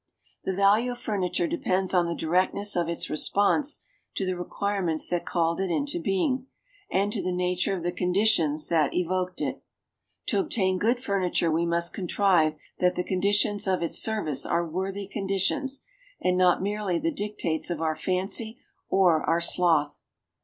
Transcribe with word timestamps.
The 0.45 0.55
value 0.55 0.93
of 0.93 0.97
furniture 0.97 1.45
depends 1.45 1.93
on 1.93 2.07
the 2.07 2.15
directness 2.15 2.75
of 2.75 2.89
its 2.89 3.07
response 3.07 3.77
to 4.15 4.25
the 4.25 4.35
requirements 4.35 5.07
that 5.09 5.27
called 5.27 5.61
it 5.61 5.69
into 5.69 5.99
being, 6.01 6.47
and 6.89 7.13
to 7.13 7.21
the 7.21 7.31
nature 7.31 7.75
of 7.75 7.83
the 7.83 7.91
conditions 7.91 8.67
that 8.69 8.95
evoked 8.95 9.41
it. 9.41 9.61
To 10.29 10.39
obtain 10.39 10.79
good 10.79 10.99
furniture 10.99 11.51
we 11.51 11.67
must 11.67 11.93
contrive 11.93 12.55
that 12.79 12.95
the 12.95 13.03
conditions 13.03 13.67
of 13.67 13.83
its 13.83 13.99
service 13.99 14.43
are 14.43 14.67
worthy 14.67 15.07
conditions, 15.07 15.81
and 16.19 16.35
not 16.35 16.63
merely 16.63 16.97
the 16.97 17.11
dictates 17.11 17.69
of 17.69 17.79
our 17.79 17.95
fancy 17.95 18.57
or 18.89 19.21
our 19.29 19.39
sloth. 19.39 20.01